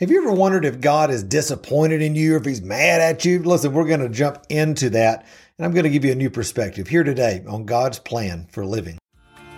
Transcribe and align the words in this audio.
Have 0.00 0.10
you 0.10 0.20
ever 0.20 0.32
wondered 0.32 0.64
if 0.64 0.80
God 0.80 1.12
is 1.12 1.22
disappointed 1.22 2.02
in 2.02 2.16
you 2.16 2.34
or 2.34 2.38
if 2.38 2.44
he's 2.44 2.60
mad 2.60 3.00
at 3.00 3.24
you? 3.24 3.38
Listen, 3.38 3.72
we're 3.72 3.86
going 3.86 4.00
to 4.00 4.08
jump 4.08 4.44
into 4.48 4.90
that 4.90 5.24
and 5.56 5.64
I'm 5.64 5.70
going 5.70 5.84
to 5.84 5.88
give 5.88 6.04
you 6.04 6.10
a 6.10 6.16
new 6.16 6.30
perspective 6.30 6.88
here 6.88 7.04
today 7.04 7.44
on 7.46 7.64
God's 7.64 8.00
plan 8.00 8.48
for 8.50 8.66
living. 8.66 8.98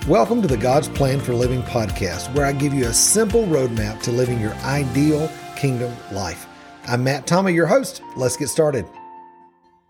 Welcome 0.07 0.43
to 0.43 0.47
the 0.47 0.59
God's 0.59 0.91
Plan 0.91 1.21
for 1.21 1.33
Living 1.33 1.63
podcast, 1.63 2.35
where 2.35 2.45
I 2.45 2.53
give 2.53 2.75
you 2.75 2.85
a 2.85 2.93
simple 2.93 3.47
roadmap 3.47 4.03
to 4.03 4.13
living 4.13 4.39
your 4.39 4.53
ideal 4.57 5.33
kingdom 5.57 5.91
life. 6.13 6.47
I'm 6.87 7.03
Matt 7.03 7.27
Tommey, 7.27 7.55
your 7.55 7.67
host. 7.67 8.03
Let's 8.15 8.37
get 8.37 8.49
started. 8.49 8.85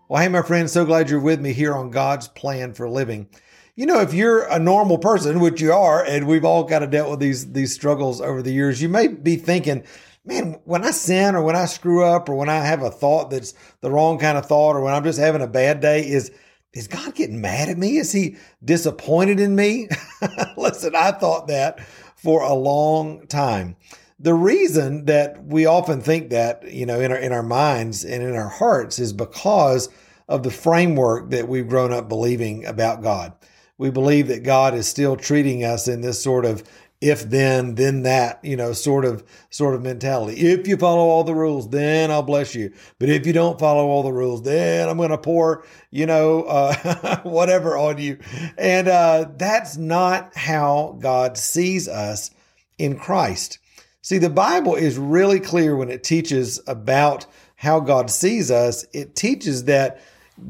Well, 0.07 0.21
hey, 0.21 0.29
my 0.29 0.43
friends, 0.43 0.71
so 0.71 0.85
glad 0.85 1.09
you're 1.09 1.19
with 1.19 1.41
me 1.41 1.51
here 1.51 1.75
on 1.75 1.91
God's 1.91 2.29
Plan 2.29 2.73
for 2.73 2.87
Living. 2.87 3.27
You 3.75 3.85
know, 3.85 3.99
if 3.99 4.13
you're 4.13 4.47
a 4.47 4.59
normal 4.59 4.97
person, 4.97 5.41
which 5.41 5.59
you 5.59 5.73
are, 5.73 6.05
and 6.05 6.25
we've 6.25 6.45
all 6.45 6.65
kind 6.65 6.85
of 6.85 6.89
dealt 6.89 7.11
with 7.11 7.19
these 7.19 7.51
these 7.51 7.75
struggles 7.75 8.21
over 8.21 8.41
the 8.41 8.53
years, 8.53 8.81
you 8.81 8.89
may 8.89 9.07
be 9.07 9.35
thinking, 9.35 9.83
man, 10.27 10.59
when 10.65 10.83
I 10.83 10.91
sin 10.91 11.35
or 11.35 11.41
when 11.41 11.55
I 11.55 11.65
screw 11.65 12.03
up 12.03 12.29
or 12.29 12.35
when 12.35 12.49
I 12.49 12.57
have 12.57 12.83
a 12.83 12.91
thought 12.91 13.31
that's 13.31 13.53
the 13.81 13.89
wrong 13.89 14.19
kind 14.19 14.37
of 14.37 14.45
thought 14.45 14.75
or 14.75 14.81
when 14.81 14.93
I'm 14.93 15.03
just 15.03 15.19
having 15.19 15.41
a 15.41 15.47
bad 15.47 15.79
day, 15.79 16.07
is 16.07 16.31
is 16.73 16.87
God 16.87 17.15
getting 17.15 17.41
mad 17.41 17.69
at 17.69 17.77
me? 17.77 17.97
Is 17.97 18.11
he 18.11 18.35
disappointed 18.63 19.39
in 19.39 19.55
me? 19.55 19.87
Listen, 20.57 20.95
I 20.95 21.11
thought 21.11 21.47
that 21.47 21.79
for 22.15 22.43
a 22.43 22.53
long 22.53 23.25
time. 23.27 23.77
The 24.19 24.33
reason 24.33 25.05
that 25.05 25.43
we 25.43 25.65
often 25.65 26.01
think 26.01 26.31
that, 26.31 26.71
you 26.71 26.85
know, 26.85 26.99
in 26.99 27.11
our 27.11 27.17
in 27.17 27.31
our 27.31 27.43
minds 27.43 28.03
and 28.03 28.21
in 28.21 28.35
our 28.35 28.49
hearts 28.49 28.99
is 28.99 29.13
because 29.13 29.89
of 30.27 30.43
the 30.43 30.51
framework 30.51 31.29
that 31.31 31.47
we've 31.47 31.69
grown 31.69 31.93
up 31.93 32.09
believing 32.09 32.65
about 32.65 33.01
God. 33.01 33.33
We 33.77 33.91
believe 33.91 34.27
that 34.27 34.43
God 34.43 34.73
is 34.73 34.87
still 34.87 35.15
treating 35.15 35.63
us 35.63 35.87
in 35.87 36.01
this 36.01 36.21
sort 36.21 36.45
of 36.45 36.63
if 36.99 37.29
then 37.29 37.75
then 37.75 38.01
that 38.03 38.43
you 38.43 38.55
know 38.55 38.73
sort 38.73 39.05
of 39.05 39.23
sort 39.49 39.75
of 39.75 39.83
mentality. 39.83 40.39
If 40.39 40.67
you 40.67 40.77
follow 40.77 41.03
all 41.03 41.23
the 41.23 41.35
rules 41.35 41.69
then 41.69 42.09
i'll 42.09 42.23
bless 42.23 42.55
you. 42.55 42.73
But 42.99 43.09
if 43.09 43.27
you 43.27 43.33
don't 43.33 43.59
follow 43.59 43.87
all 43.87 44.03
the 44.03 44.11
rules 44.11 44.41
then 44.41 44.89
i'm 44.89 44.97
going 44.97 45.11
to 45.11 45.17
pour 45.17 45.63
you 45.91 46.05
know 46.05 46.43
uh, 46.43 47.19
whatever 47.23 47.77
on 47.77 47.99
you. 47.99 48.17
And 48.57 48.87
uh, 48.87 49.29
that's 49.37 49.77
not 49.77 50.35
how 50.35 50.97
god 50.99 51.37
sees 51.37 51.87
us 51.87 52.31
in 52.77 52.97
christ. 52.97 53.59
See 54.01 54.17
the 54.17 54.29
bible 54.29 54.75
is 54.75 54.97
really 54.97 55.39
clear 55.39 55.75
when 55.75 55.89
it 55.89 56.03
teaches 56.03 56.59
about 56.65 57.27
how 57.55 57.79
god 57.79 58.09
sees 58.09 58.49
us. 58.49 58.85
It 58.93 59.15
teaches 59.15 59.65
that 59.65 60.01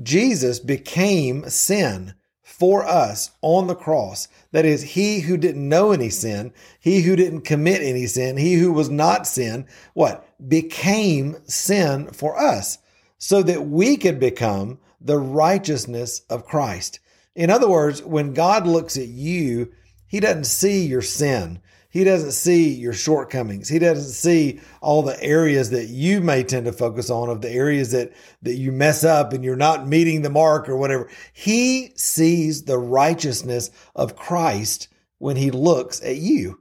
jesus 0.04 0.60
became 0.60 1.48
sin 1.50 2.14
for 2.48 2.88
us 2.88 3.32
on 3.42 3.68
the 3.68 3.76
cross. 3.76 4.30
That 4.54 4.64
is, 4.64 4.82
he 4.82 5.20
who 5.20 5.36
didn't 5.36 5.68
know 5.68 5.92
any 5.92 6.10
sin, 6.10 6.54
he 6.80 7.02
who 7.02 7.18
didn't 7.18 7.42
commit 7.42 7.82
any 7.82 8.08
sin, 8.08 8.38
he 8.38 8.54
who 8.54 8.72
was 8.72 8.90
not 8.90 9.28
sin, 9.28 9.68
what? 9.94 10.26
Became 10.48 11.36
sin 11.46 12.08
for 12.08 12.40
us 12.40 12.78
so 13.18 13.44
that 13.44 13.68
we 13.68 13.98
could 13.98 14.18
become 14.18 14.80
the 15.02 15.18
righteousness 15.18 16.22
of 16.30 16.46
Christ. 16.46 17.02
In 17.36 17.50
other 17.50 17.70
words, 17.70 18.02
when 18.02 18.34
God 18.34 18.66
looks 18.66 18.96
at 18.96 19.10
you, 19.10 19.74
he 20.08 20.22
doesn't 20.22 20.46
see 20.46 20.86
your 20.86 21.02
sin. 21.02 21.60
He 21.98 22.04
doesn't 22.04 22.34
see 22.34 22.76
your 22.76 22.94
shortcomings. 22.94 23.68
He 23.68 23.80
doesn't 23.80 24.12
see 24.12 24.60
all 24.82 25.02
the 25.02 25.20
areas 25.20 25.72
that 25.72 25.88
you 25.88 26.22
may 26.22 26.44
tend 26.44 26.68
to 26.68 26.72
focus 26.72 27.10
on 27.10 27.28
of 27.28 27.42
the 27.42 27.50
areas 27.50 27.90
that, 27.90 28.14
that 28.44 28.54
you 28.54 28.72
mess 28.72 29.04
up 29.04 29.34
and 29.34 29.44
you're 29.44 29.56
not 29.56 29.88
meeting 29.88 30.22
the 30.22 30.30
mark 30.30 30.70
or 30.70 30.78
whatever. 30.78 31.10
He 31.34 31.94
sees 31.96 32.66
the 32.66 32.78
righteousness 32.78 33.72
of 33.96 34.16
Christ 34.16 34.90
when 35.18 35.38
he 35.38 35.50
looks 35.50 36.00
at 36.04 36.18
you. 36.18 36.60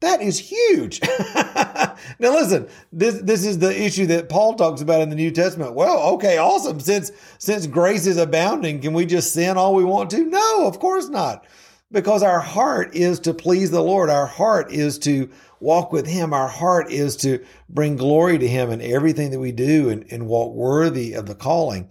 That 0.00 0.22
is 0.22 0.38
huge. 0.38 1.02
now 1.34 1.94
listen, 2.18 2.66
this 2.90 3.20
this 3.20 3.44
is 3.44 3.58
the 3.58 3.78
issue 3.78 4.06
that 4.06 4.30
Paul 4.30 4.54
talks 4.54 4.80
about 4.80 5.02
in 5.02 5.10
the 5.10 5.16
New 5.16 5.32
Testament. 5.32 5.74
Well, 5.74 6.14
okay, 6.14 6.38
awesome. 6.38 6.80
Since 6.80 7.12
since 7.36 7.66
grace 7.66 8.06
is 8.06 8.16
abounding, 8.16 8.80
can 8.80 8.94
we 8.94 9.04
just 9.04 9.34
sin 9.34 9.58
all 9.58 9.74
we 9.74 9.84
want 9.84 10.08
to? 10.12 10.24
No, 10.24 10.66
of 10.66 10.78
course 10.78 11.10
not 11.10 11.44
because 11.90 12.22
our 12.22 12.40
heart 12.40 12.94
is 12.94 13.20
to 13.20 13.34
please 13.34 13.70
the 13.70 13.82
Lord. 13.82 14.10
Our 14.10 14.26
heart 14.26 14.70
is 14.70 14.98
to 15.00 15.30
walk 15.60 15.92
with 15.92 16.06
Him. 16.06 16.32
Our 16.32 16.48
heart 16.48 16.90
is 16.90 17.16
to 17.18 17.44
bring 17.68 17.96
glory 17.96 18.38
to 18.38 18.48
Him 18.48 18.70
in 18.70 18.82
everything 18.82 19.30
that 19.30 19.40
we 19.40 19.52
do 19.52 19.88
and, 19.88 20.04
and 20.10 20.26
walk 20.26 20.52
worthy 20.52 21.14
of 21.14 21.26
the 21.26 21.34
calling. 21.34 21.88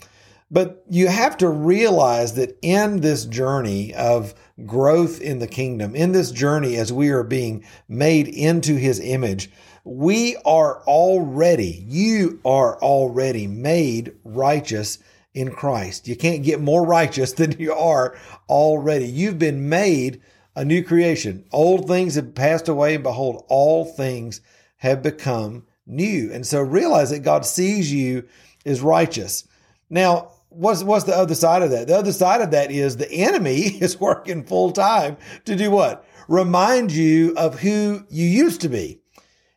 But 0.50 0.84
you 0.90 1.08
have 1.08 1.36
to 1.38 1.50
realize 1.50 2.36
that 2.36 2.58
in 2.62 3.02
this 3.02 3.26
journey 3.26 3.94
of 3.96 4.34
growth 4.66 5.20
in 5.20 5.40
the 5.40 5.48
kingdom, 5.48 5.94
in 5.94 6.14
this 6.14 6.32
journey 6.32 6.78
as 6.78 6.94
we 6.94 7.10
are 7.10 7.24
being 7.24 7.66
made 7.90 8.28
into 8.30 8.76
His 8.76 9.00
image, 9.00 9.50
we 9.84 10.38
are 10.46 10.84
already, 10.84 11.84
you 11.88 12.40
are 12.46 12.80
already 12.82 13.48
made 13.48 14.14
righteous 14.24 15.00
in 15.38 15.52
Christ. 15.52 16.08
You 16.08 16.16
can't 16.16 16.44
get 16.44 16.60
more 16.60 16.84
righteous 16.84 17.32
than 17.40 17.60
you 17.60 17.74
are 17.74 18.18
already. 18.50 19.06
You've 19.06 19.40
been 19.40 19.70
made 19.70 20.22
a 20.56 20.66
new 20.66 20.84
creation. 20.84 21.46
Old 21.52 21.88
things 21.88 22.16
have 22.16 22.34
passed 22.34 22.68
away, 22.68 22.96
and 22.96 23.04
behold, 23.04 23.46
all 23.48 23.86
things 23.86 24.42
have 24.78 25.04
become 25.04 25.64
new. 25.86 26.32
And 26.34 26.46
so 26.46 26.60
realize 26.62 27.12
that 27.12 27.20
God 27.20 27.46
sees 27.46 27.94
you 27.94 28.28
as 28.66 28.82
righteous. 28.82 29.48
Now, 29.90 30.32
what's 30.50 30.84
what's 30.84 31.06
the 31.06 31.16
other 31.16 31.36
side 31.36 31.62
of 31.62 31.70
that? 31.70 31.88
The 31.88 31.96
other 31.96 32.12
side 32.12 32.42
of 32.42 32.52
that 32.52 32.72
is 32.72 32.98
the 32.98 33.12
enemy 33.12 33.60
is 33.82 34.00
working 34.00 34.44
full 34.44 34.72
time 34.72 35.18
to 35.46 35.56
do 35.56 35.70
what? 35.70 36.04
Remind 36.28 36.92
you 36.92 37.36
of 37.38 37.60
who 37.60 38.04
you 38.10 38.26
used 38.26 38.62
to 38.62 38.70
be. 38.70 39.00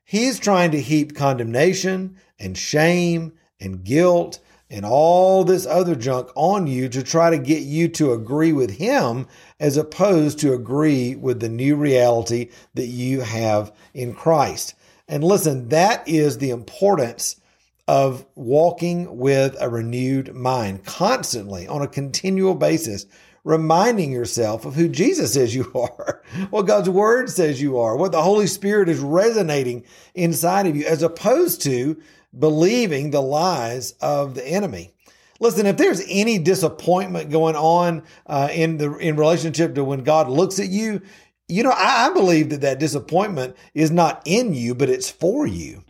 He's 0.05 0.39
trying 0.39 0.73
to 0.73 0.81
heap 0.81 1.17
condemnation 1.17 2.19
and 2.39 2.57
shame 2.57 3.33
and 3.59 3.83
guilt 3.83 4.41
and 4.71 4.85
all 4.85 5.43
this 5.43 5.67
other 5.67 5.97
junk 5.97 6.31
on 6.37 6.67
you 6.67 6.89
to 6.89 7.03
try 7.03 7.31
to 7.31 7.39
get 7.39 7.63
you 7.63 7.89
to 7.89 8.13
agree 8.13 8.53
with 8.53 8.71
him 8.71 9.27
as 9.59 9.77
opposed 9.77 10.39
to 10.39 10.55
agree 10.55 11.17
with 11.17 11.41
the 11.41 11.49
new 11.49 11.75
reality 11.75 12.51
that 12.75 12.87
you 12.87 13.21
have 13.21 13.73
in 13.93 14.15
Christ. 14.15 14.75
And 15.09 15.25
listen, 15.25 15.69
that 15.71 16.07
is 16.09 16.39
the 16.39 16.51
importance 16.51 17.37
of 17.89 18.25
walking 18.37 19.19
with 19.19 19.57
a 19.61 19.69
renewed 19.69 20.33
mind 20.33 20.85
constantly 20.85 21.67
on 21.67 21.83
a 21.83 21.89
continual 21.89 22.55
basis, 22.55 23.07
reminding 23.43 24.13
yourself 24.13 24.65
of 24.65 24.77
who 24.77 24.89
Jesus 24.89 25.35
says 25.35 25.53
you 25.53 25.69
are, 25.75 26.23
what 26.51 26.69
God's 26.69 26.89
word 26.89 27.29
says 27.29 27.61
you 27.61 27.77
are, 27.79 27.97
what 27.97 28.13
the 28.13 28.23
Holy 28.23 28.47
Spirit 28.47 28.89
is 28.89 29.01
resonating 29.01 29.85
inside 30.15 30.69
of 30.69 30.77
you, 30.77 30.87
as 30.87 31.03
opposed 31.03 31.61
to 31.63 32.01
believing 32.39 33.11
the 33.11 33.21
lies 33.21 33.93
of 34.01 34.35
the 34.35 34.47
enemy. 34.47 34.93
Listen, 35.41 35.67
if 35.67 35.79
there's 35.79 36.03
any 36.07 36.39
disappointment 36.39 37.31
going 37.31 37.57
on 37.57 38.03
uh, 38.27 38.49
in 38.53 38.77
the 38.77 38.95
in 38.99 39.17
relationship 39.17 39.75
to 39.75 39.85
when 39.85 40.05
God 40.05 40.29
looks 40.29 40.59
at 40.59 40.69
you, 40.69 41.01
you 41.49 41.63
know, 41.63 41.71
I, 41.71 42.09
I, 42.09 42.13
believe 42.13 42.51
that 42.51 42.61
that 42.61 42.79
disappointment 42.79 43.57
is 43.75 43.91
not 43.91 44.23
in 44.27 44.53
you, 44.55 44.75
but 44.75 44.91
it's 44.91 45.11
for 45.11 45.47
you. 45.47 45.83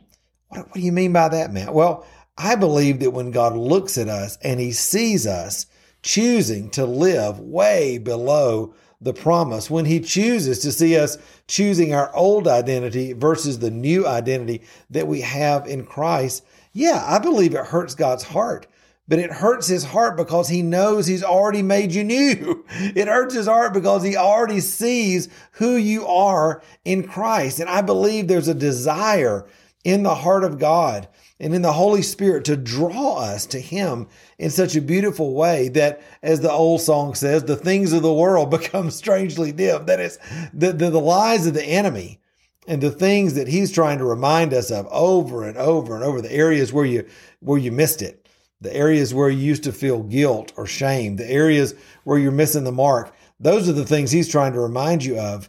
What, 0.49 0.67
what 0.69 0.75
do 0.75 0.81
you 0.81 0.93
mean 0.93 1.12
by 1.12 1.29
that, 1.29 1.53
Matt? 1.53 1.75
Well, 1.75 2.06
I 2.39 2.55
believe 2.55 3.00
that 3.00 3.11
when 3.11 3.33
God 3.33 3.56
looks 3.56 3.99
at 3.99 4.09
us 4.09 4.39
and 4.43 4.61
He 4.61 4.73
sees 4.73 5.27
us 5.27 5.67
choosing 6.03 6.71
to 6.71 6.87
live 6.87 7.41
way 7.41 7.99
below 7.99 8.75
the 9.00 9.15
promise, 9.15 9.71
when 9.71 9.87
he 9.87 10.00
chooses 10.00 10.59
to 10.61 10.72
see 10.72 10.97
us 10.97 11.16
choosing 11.47 11.94
our 11.94 12.15
old 12.15 12.47
identity 12.47 13.12
versus 13.12 13.59
the 13.59 13.71
new 13.71 14.06
identity 14.06 14.62
that 14.91 15.06
we 15.06 15.22
have 15.22 15.66
in 15.66 15.87
Christ, 15.87 16.44
yeah, 16.72 17.03
I 17.06 17.19
believe 17.19 17.55
it 17.55 17.66
hurts 17.66 17.94
God's 17.94 18.25
heart. 18.25 18.66
But 19.09 19.19
it 19.19 19.33
hurts 19.33 19.66
his 19.66 19.83
heart 19.83 20.16
because 20.16 20.49
he 20.49 20.62
knows 20.62 21.06
he's 21.06 21.25
already 21.25 21.62
made 21.62 21.93
you 21.93 22.05
new. 22.05 22.65
It 22.94 23.09
hurts 23.09 23.34
his 23.34 23.47
heart 23.47 23.75
because 23.75 24.05
he 24.05 24.16
already 24.16 24.61
sees 24.61 25.28
who 25.53 25.77
you 25.77 26.06
are 26.06 26.62
in 26.84 27.09
Christ. 27.09 27.59
And 27.59 27.69
I 27.69 27.82
believe 27.82 28.28
there's 28.28 28.47
a 28.49 28.55
desire 28.55 29.47
in 29.85 30.03
the 30.03 30.15
heart 30.15 30.45
of 30.45 30.59
God 30.59 31.09
and 31.39 31.55
in 31.55 31.62
the 31.62 31.73
Holy 31.73 32.03
Spirit 32.03 32.44
to 32.44 32.56
draw 32.56 33.17
us 33.17 33.47
to 33.47 33.61
Him 33.61 34.09
in 34.38 34.50
such 34.50 34.77
a 34.77 34.82
beautiful 34.82 35.35
way 35.35 35.69
that, 35.71 36.03
as 36.23 36.41
the 36.41 36.53
old 36.53 36.82
song 36.82 37.15
says, 37.15 37.44
the 37.44 37.56
things 37.56 37.93
of 37.93 38.03
the 38.03 38.12
world 38.12 38.50
become 38.50 38.91
strangely 38.91 39.53
dim. 39.53 39.87
That 39.87 40.00
is, 40.00 40.19
the, 40.53 40.73
the, 40.73 40.91
the 40.91 41.00
lies 41.00 41.47
of 41.47 41.55
the 41.55 41.65
enemy 41.65 42.21
and 42.67 42.82
the 42.82 42.91
things 42.91 43.35
that 43.35 43.49
He's 43.49 43.73
trying 43.73 43.99
to 43.99 44.05
remind 44.05 44.53
us 44.53 44.71
of 44.71 44.87
over 44.91 45.44
and 45.44 45.56
over 45.56 45.94
and 45.94 46.05
over, 46.05 46.21
the 46.21 46.33
areas 46.33 46.73
where 46.73 46.85
you, 46.85 47.06
where 47.41 47.59
you 47.59 47.73
missed 47.73 48.03
it, 48.03 48.29
the 48.61 48.75
areas 48.75 49.15
where 49.15 49.31
you 49.31 49.38
used 49.38 49.65
to 49.65 49.73
feel 49.73 50.03
guilt 50.03 50.53
or 50.56 50.67
shame, 50.67 51.17
the 51.17 51.31
areas 51.31 51.75
where 52.05 52.19
you're 52.19 52.31
missing 52.31 52.65
the 52.65 52.73
mark. 52.73 53.15
Those 53.41 53.67
are 53.67 53.73
the 53.73 53.87
things 53.87 54.11
He's 54.11 54.29
trying 54.29 54.53
to 54.53 54.61
remind 54.61 55.05
you 55.05 55.19
of. 55.19 55.49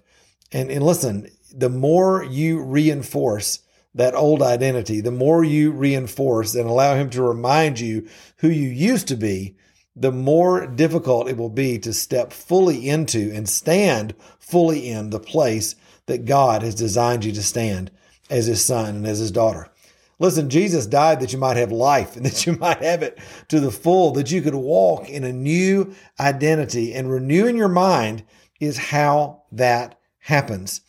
And, 0.54 0.72
and 0.72 0.86
listen, 0.86 1.30
the 1.54 1.70
more 1.70 2.24
you 2.24 2.62
reinforce 2.62 3.60
that 3.94 4.16
old 4.16 4.42
identity, 4.42 5.02
the 5.02 5.12
more 5.12 5.44
you 5.44 5.72
reinforce 5.72 6.56
and 6.56 6.70
allow 6.70 6.96
him 6.96 7.10
to 7.10 7.22
remind 7.22 7.80
you 7.80 8.08
who 8.38 8.50
you 8.50 8.70
used 8.70 9.08
to 9.10 9.16
be, 9.16 9.56
the 9.96 10.12
more 10.12 10.66
difficult 10.66 11.28
it 11.28 11.38
will 11.38 11.50
be 11.50 11.78
to 11.80 11.92
step 11.92 12.32
fully 12.32 12.88
into 12.88 13.32
and 13.34 13.50
stand 13.50 14.16
fully 14.40 14.90
in 14.90 15.10
the 15.10 15.20
place 15.20 15.76
that 16.06 16.26
God 16.26 16.64
has 16.64 16.76
designed 16.76 17.26
you 17.26 17.34
to 17.34 17.44
stand 17.44 17.92
as 18.30 18.46
his 18.46 18.64
son 18.64 18.96
and 18.96 19.08
as 19.08 19.20
his 19.20 19.32
daughter. 19.32 19.70
Listen, 20.20 20.50
Jesus 20.50 20.86
died 20.86 21.20
that 21.20 21.34
you 21.34 21.40
might 21.40 21.58
have 21.58 21.72
life 21.72 22.16
and 22.16 22.26
that 22.26 22.46
you 22.46 22.54
might 22.54 22.82
have 22.82 23.02
it 23.04 23.18
to 23.50 23.60
the 23.60 23.72
full, 23.72 24.12
that 24.12 24.32
you 24.32 24.42
could 24.42 24.56
walk 24.56 25.10
in 25.10 25.24
a 25.24 25.34
new 25.34 25.94
identity 26.20 26.94
and 26.94 27.12
renewing 27.12 27.58
your 27.58 27.68
mind 27.68 28.24
is 28.60 28.78
how 28.78 29.42
that 29.52 30.00
happens. 30.20 30.82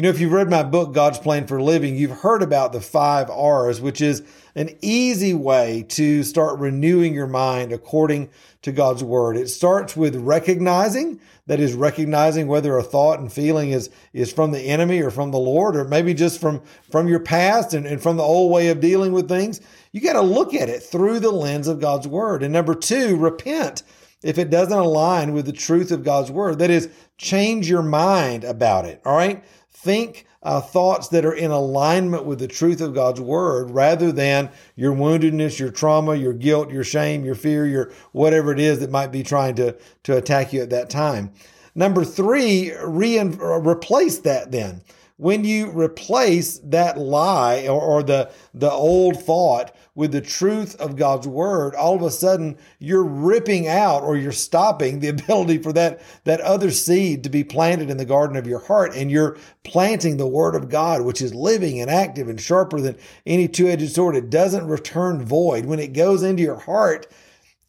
You 0.00 0.04
know, 0.04 0.08
if 0.08 0.18
you've 0.18 0.32
read 0.32 0.48
my 0.48 0.62
book, 0.62 0.94
God's 0.94 1.18
Plan 1.18 1.46
for 1.46 1.60
Living, 1.60 1.94
you've 1.94 2.20
heard 2.22 2.42
about 2.42 2.72
the 2.72 2.80
five 2.80 3.28
R's, 3.28 3.82
which 3.82 4.00
is 4.00 4.22
an 4.54 4.70
easy 4.80 5.34
way 5.34 5.84
to 5.90 6.22
start 6.22 6.58
renewing 6.58 7.12
your 7.12 7.26
mind 7.26 7.70
according 7.70 8.30
to 8.62 8.72
God's 8.72 9.04
word. 9.04 9.36
It 9.36 9.48
starts 9.48 9.98
with 9.98 10.16
recognizing, 10.16 11.20
that 11.48 11.60
is 11.60 11.74
recognizing 11.74 12.48
whether 12.48 12.78
a 12.78 12.82
thought 12.82 13.20
and 13.20 13.30
feeling 13.30 13.72
is, 13.72 13.90
is 14.14 14.32
from 14.32 14.52
the 14.52 14.62
enemy 14.62 15.02
or 15.02 15.10
from 15.10 15.32
the 15.32 15.38
Lord, 15.38 15.76
or 15.76 15.84
maybe 15.84 16.14
just 16.14 16.40
from, 16.40 16.62
from 16.90 17.06
your 17.06 17.20
past 17.20 17.74
and, 17.74 17.84
and 17.84 18.02
from 18.02 18.16
the 18.16 18.22
old 18.22 18.50
way 18.50 18.68
of 18.68 18.80
dealing 18.80 19.12
with 19.12 19.28
things. 19.28 19.60
You 19.92 20.00
got 20.00 20.14
to 20.14 20.22
look 20.22 20.54
at 20.54 20.70
it 20.70 20.82
through 20.82 21.20
the 21.20 21.30
lens 21.30 21.68
of 21.68 21.78
God's 21.78 22.08
word. 22.08 22.42
And 22.42 22.54
number 22.54 22.74
two, 22.74 23.18
repent 23.18 23.82
if 24.22 24.38
it 24.38 24.50
doesn't 24.50 24.76
align 24.76 25.32
with 25.32 25.46
the 25.46 25.52
truth 25.52 25.90
of 25.90 26.04
God's 26.04 26.30
word. 26.30 26.58
That 26.58 26.70
is, 26.70 26.90
change 27.18 27.68
your 27.68 27.82
mind 27.82 28.44
about 28.44 28.84
it. 28.84 29.00
All 29.04 29.16
right. 29.16 29.44
Think 29.70 30.26
uh, 30.42 30.60
thoughts 30.60 31.08
that 31.08 31.24
are 31.24 31.32
in 31.32 31.50
alignment 31.50 32.24
with 32.24 32.38
the 32.38 32.48
truth 32.48 32.80
of 32.80 32.94
God's 32.94 33.20
word 33.20 33.70
rather 33.70 34.10
than 34.10 34.50
your 34.74 34.94
woundedness, 34.94 35.58
your 35.58 35.70
trauma, 35.70 36.14
your 36.14 36.32
guilt, 36.32 36.70
your 36.70 36.84
shame, 36.84 37.24
your 37.24 37.34
fear, 37.34 37.66
your 37.66 37.92
whatever 38.12 38.52
it 38.52 38.60
is 38.60 38.80
that 38.80 38.90
might 38.90 39.12
be 39.12 39.22
trying 39.22 39.54
to, 39.56 39.76
to 40.04 40.16
attack 40.16 40.52
you 40.52 40.62
at 40.62 40.70
that 40.70 40.90
time. 40.90 41.32
Number 41.74 42.04
three, 42.04 42.72
re- 42.84 43.18
replace 43.20 44.18
that 44.18 44.50
then 44.50 44.82
when 45.20 45.44
you 45.44 45.70
replace 45.70 46.58
that 46.60 46.96
lie 46.96 47.66
or, 47.68 47.78
or, 47.78 48.02
the, 48.02 48.32
the 48.54 48.70
old 48.70 49.22
thought 49.22 49.76
with 49.94 50.12
the 50.12 50.20
truth 50.22 50.74
of 50.80 50.96
God's 50.96 51.28
word, 51.28 51.74
all 51.74 51.94
of 51.94 52.00
a 52.00 52.10
sudden 52.10 52.56
you're 52.78 53.04
ripping 53.04 53.68
out 53.68 54.02
or 54.02 54.16
you're 54.16 54.32
stopping 54.32 55.00
the 55.00 55.08
ability 55.10 55.58
for 55.58 55.74
that, 55.74 56.00
that 56.24 56.40
other 56.40 56.70
seed 56.70 57.22
to 57.24 57.28
be 57.28 57.44
planted 57.44 57.90
in 57.90 57.98
the 57.98 58.06
garden 58.06 58.34
of 58.34 58.46
your 58.46 58.60
heart. 58.60 58.94
And 58.94 59.10
you're 59.10 59.36
planting 59.62 60.16
the 60.16 60.26
word 60.26 60.54
of 60.54 60.70
God, 60.70 61.02
which 61.02 61.20
is 61.20 61.34
living 61.34 61.82
and 61.82 61.90
active 61.90 62.30
and 62.30 62.40
sharper 62.40 62.80
than 62.80 62.96
any 63.26 63.46
two 63.46 63.68
edged 63.68 63.92
sword. 63.92 64.16
It 64.16 64.30
doesn't 64.30 64.66
return 64.66 65.22
void. 65.22 65.66
When 65.66 65.80
it 65.80 65.92
goes 65.92 66.22
into 66.22 66.42
your 66.42 66.58
heart, 66.58 67.06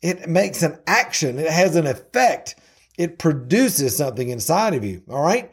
it 0.01 0.29
makes 0.29 0.63
an 0.63 0.79
action. 0.87 1.37
It 1.37 1.51
has 1.51 1.75
an 1.75 1.85
effect. 1.85 2.55
It 2.97 3.19
produces 3.19 3.97
something 3.97 4.29
inside 4.29 4.73
of 4.73 4.85
you. 4.85 5.03
All 5.09 5.21
right. 5.21 5.51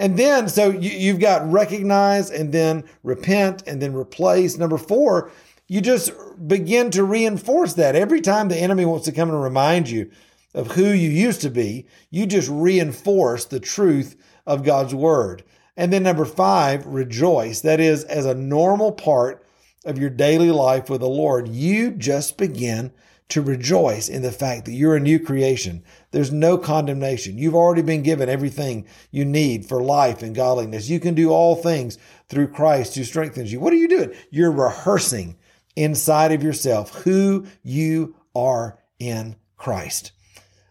And 0.00 0.16
then, 0.16 0.48
so 0.48 0.70
you, 0.70 1.12
have 1.12 1.20
got 1.20 1.52
recognize 1.52 2.30
and 2.30 2.52
then 2.52 2.84
repent 3.02 3.64
and 3.66 3.82
then 3.82 3.92
replace. 3.92 4.56
Number 4.56 4.78
four, 4.78 5.30
you 5.68 5.82
just 5.82 6.10
begin 6.48 6.90
to 6.92 7.04
reinforce 7.04 7.74
that. 7.74 7.94
Every 7.94 8.22
time 8.22 8.48
the 8.48 8.56
enemy 8.56 8.86
wants 8.86 9.04
to 9.04 9.12
come 9.12 9.28
and 9.28 9.42
remind 9.42 9.90
you 9.90 10.10
of 10.54 10.72
who 10.72 10.86
you 10.86 11.10
used 11.10 11.42
to 11.42 11.50
be, 11.50 11.86
you 12.08 12.24
just 12.24 12.48
reinforce 12.48 13.44
the 13.44 13.60
truth 13.60 14.16
of 14.46 14.64
God's 14.64 14.94
word. 14.94 15.44
And 15.76 15.92
then 15.92 16.04
number 16.04 16.24
five, 16.24 16.86
rejoice. 16.86 17.60
That 17.60 17.78
is, 17.78 18.04
as 18.04 18.24
a 18.24 18.34
normal 18.34 18.92
part 18.92 19.44
of 19.84 19.98
your 19.98 20.10
daily 20.10 20.50
life 20.50 20.88
with 20.88 21.02
the 21.02 21.08
Lord, 21.10 21.46
you 21.46 21.90
just 21.90 22.38
begin 22.38 22.90
to 23.30 23.42
rejoice 23.42 24.08
in 24.08 24.22
the 24.22 24.32
fact 24.32 24.64
that 24.64 24.72
you're 24.72 24.96
a 24.96 25.00
new 25.00 25.18
creation. 25.18 25.82
There's 26.10 26.32
no 26.32 26.58
condemnation. 26.58 27.38
You've 27.38 27.54
already 27.54 27.82
been 27.82 28.02
given 28.02 28.28
everything 28.28 28.86
you 29.10 29.24
need 29.24 29.66
for 29.66 29.82
life 29.82 30.22
and 30.22 30.34
godliness. 30.34 30.88
You 30.88 31.00
can 31.00 31.14
do 31.14 31.30
all 31.30 31.56
things 31.56 31.98
through 32.28 32.48
Christ 32.48 32.94
who 32.94 33.04
strengthens 33.04 33.52
you. 33.52 33.60
What 33.60 33.72
are 33.72 33.76
you 33.76 33.88
doing? 33.88 34.12
You're 34.30 34.52
rehearsing 34.52 35.36
inside 35.76 36.32
of 36.32 36.42
yourself 36.42 37.02
who 37.02 37.46
you 37.62 38.14
are 38.34 38.78
in 38.98 39.36
Christ. 39.56 40.12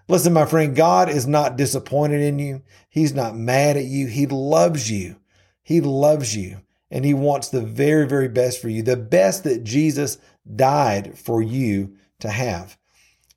Listen, 0.07 0.33
my 0.33 0.45
friend, 0.45 0.75
God 0.75 1.09
is 1.09 1.27
not 1.27 1.57
disappointed 1.57 2.21
in 2.21 2.39
you. 2.39 2.63
He's 2.89 3.13
not 3.13 3.35
mad 3.35 3.77
at 3.77 3.85
you. 3.85 4.07
He 4.07 4.25
loves 4.25 4.89
you. 4.89 5.17
He 5.61 5.81
loves 5.81 6.35
you 6.35 6.61
and 6.91 7.05
he 7.05 7.13
wants 7.13 7.49
the 7.49 7.61
very, 7.61 8.07
very 8.07 8.27
best 8.27 8.61
for 8.61 8.69
you, 8.69 8.81
the 8.81 8.97
best 8.97 9.43
that 9.43 9.63
Jesus 9.63 10.17
died 10.55 11.17
for 11.17 11.41
you 11.41 11.95
to 12.19 12.29
have. 12.29 12.77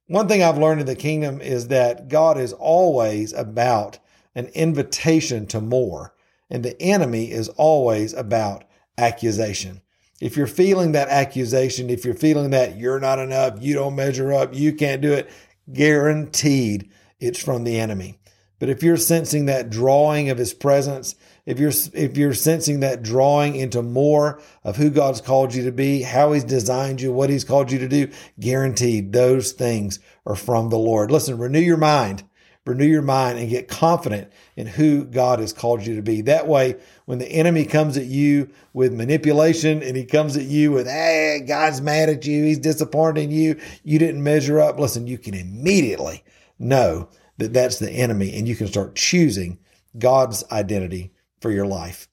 One 0.06 0.28
thing 0.28 0.42
I've 0.42 0.58
learned 0.58 0.80
in 0.80 0.86
the 0.86 0.96
kingdom 0.96 1.40
is 1.40 1.68
that 1.68 2.08
God 2.08 2.38
is 2.38 2.52
always 2.52 3.32
about 3.32 3.98
an 4.34 4.46
invitation 4.48 5.46
to 5.46 5.60
more, 5.60 6.14
and 6.50 6.62
the 6.62 6.80
enemy 6.80 7.30
is 7.30 7.48
always 7.50 8.12
about 8.12 8.64
accusation. 8.98 9.80
If 10.20 10.36
you're 10.36 10.46
feeling 10.46 10.92
that 10.92 11.08
accusation, 11.08 11.90
if 11.90 12.04
you're 12.04 12.14
feeling 12.14 12.50
that 12.50 12.76
you're 12.76 13.00
not 13.00 13.18
enough, 13.18 13.58
you 13.60 13.74
don't 13.74 13.96
measure 13.96 14.32
up, 14.32 14.54
you 14.54 14.72
can't 14.72 15.02
do 15.02 15.12
it, 15.12 15.30
guaranteed 15.72 16.90
it's 17.20 17.42
from 17.42 17.64
the 17.64 17.78
enemy. 17.78 18.18
But 18.58 18.68
if 18.68 18.82
you're 18.82 18.96
sensing 18.96 19.46
that 19.46 19.70
drawing 19.70 20.30
of 20.30 20.38
his 20.38 20.54
presence, 20.54 21.16
if 21.44 21.58
you're 21.58 21.72
if 21.92 22.16
you're 22.16 22.34
sensing 22.34 22.80
that 22.80 23.02
drawing 23.02 23.56
into 23.56 23.82
more 23.82 24.40
of 24.62 24.76
who 24.76 24.90
God's 24.90 25.20
called 25.20 25.54
you 25.54 25.64
to 25.64 25.72
be, 25.72 26.02
how 26.02 26.32
he's 26.32 26.44
designed 26.44 27.00
you, 27.00 27.12
what 27.12 27.30
he's 27.30 27.44
called 27.44 27.72
you 27.72 27.78
to 27.80 27.88
do, 27.88 28.08
guaranteed 28.38 29.12
those 29.12 29.52
things 29.52 29.98
are 30.24 30.36
from 30.36 30.70
the 30.70 30.78
Lord. 30.78 31.10
Listen, 31.10 31.38
renew 31.38 31.60
your 31.60 31.76
mind. 31.76 32.24
Renew 32.64 32.86
your 32.86 33.02
mind 33.02 33.40
and 33.40 33.50
get 33.50 33.66
confident 33.66 34.32
in 34.54 34.68
who 34.68 35.04
God 35.04 35.40
has 35.40 35.52
called 35.52 35.84
you 35.84 35.96
to 35.96 36.02
be. 36.02 36.20
That 36.22 36.46
way, 36.46 36.76
when 37.06 37.18
the 37.18 37.28
enemy 37.28 37.64
comes 37.64 37.96
at 37.96 38.06
you 38.06 38.50
with 38.72 38.92
manipulation 38.92 39.82
and 39.82 39.96
he 39.96 40.04
comes 40.04 40.36
at 40.36 40.44
you 40.44 40.70
with, 40.70 40.86
hey, 40.86 41.42
God's 41.44 41.80
mad 41.80 42.08
at 42.08 42.24
you, 42.24 42.44
he's 42.44 42.60
disappointed 42.60 43.20
in 43.20 43.30
you, 43.32 43.60
you 43.82 43.98
didn't 43.98 44.22
measure 44.22 44.60
up. 44.60 44.78
Listen, 44.78 45.08
you 45.08 45.18
can 45.18 45.34
immediately 45.34 46.22
know 46.56 47.08
that 47.38 47.52
that's 47.52 47.80
the 47.80 47.90
enemy 47.90 48.32
and 48.38 48.46
you 48.46 48.54
can 48.54 48.68
start 48.68 48.94
choosing 48.94 49.58
God's 49.98 50.44
identity 50.52 51.10
for 51.42 51.50
your 51.50 51.66
life. 51.66 52.08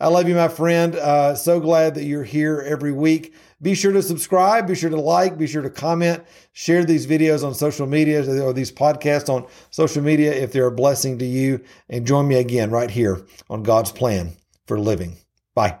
I 0.00 0.08
love 0.08 0.26
you, 0.26 0.34
my 0.34 0.48
friend. 0.48 0.96
Uh, 0.96 1.34
so 1.34 1.60
glad 1.60 1.94
that 1.94 2.04
you're 2.04 2.24
here 2.24 2.64
every 2.66 2.92
week. 2.92 3.34
Be 3.60 3.74
sure 3.74 3.92
to 3.92 4.02
subscribe. 4.02 4.66
Be 4.66 4.74
sure 4.74 4.88
to 4.88 4.98
like. 4.98 5.36
Be 5.36 5.46
sure 5.46 5.60
to 5.60 5.68
comment. 5.68 6.24
Share 6.52 6.86
these 6.86 7.06
videos 7.06 7.44
on 7.44 7.54
social 7.54 7.86
media 7.86 8.20
or 8.42 8.54
these 8.54 8.72
podcasts 8.72 9.28
on 9.28 9.46
social 9.68 10.02
media 10.02 10.32
if 10.32 10.52
they're 10.52 10.66
a 10.66 10.72
blessing 10.72 11.18
to 11.18 11.26
you. 11.26 11.62
And 11.90 12.06
join 12.06 12.26
me 12.26 12.36
again 12.36 12.70
right 12.70 12.90
here 12.90 13.26
on 13.50 13.62
God's 13.62 13.92
Plan 13.92 14.32
for 14.66 14.80
Living. 14.80 15.18
Bye. 15.54 15.80